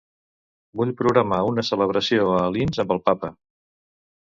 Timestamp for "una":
1.49-1.65